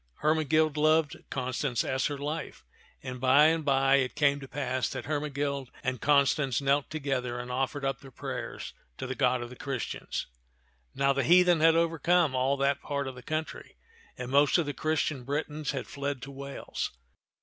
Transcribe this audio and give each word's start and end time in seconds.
Hermegild 0.23 0.77
loved 0.77 1.15
Constance 1.29 1.83
as 1.83 2.07
her 2.07 2.17
life, 2.17 2.65
and 3.03 3.21
by 3.21 3.45
and 3.45 3.63
by 3.63 3.97
it 3.97 4.15
came 4.15 4.39
to 4.39 4.47
pass 4.47 4.89
that 4.89 5.05
Hermegild 5.05 5.69
and 5.83 6.01
Constance 6.01 6.59
knelt 6.59 6.89
together 6.89 7.37
and 7.39 7.51
offered 7.51 7.85
up 7.85 7.99
their 7.99 8.09
prayers 8.09 8.73
to 8.97 9.05
the 9.05 9.13
God 9.13 9.43
of 9.43 9.51
the 9.51 9.55
Christians. 9.55 10.25
Now 10.95 11.13
the 11.13 11.21
heathen 11.23 11.59
had 11.59 11.75
overcome 11.75 12.33
all 12.35 12.57
that 12.57 12.81
part 12.81 13.07
of 13.07 13.13
the 13.13 13.21
country, 13.21 13.77
and 14.17 14.31
most 14.31 14.57
of 14.57 14.65
the 14.65 14.73
Christian 14.73 15.23
Britons 15.23 15.69
had 15.69 15.85
fled 15.85 16.23
to 16.23 16.31
Wales. 16.31 16.89